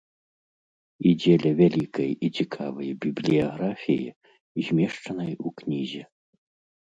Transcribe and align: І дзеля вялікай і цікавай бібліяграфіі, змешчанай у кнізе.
І 1.09 1.09
дзеля 1.19 1.51
вялікай 1.59 2.09
і 2.27 2.29
цікавай 2.39 2.89
бібліяграфіі, 3.03 4.09
змешчанай 4.69 5.33
у 5.51 5.55
кнізе. 5.61 6.03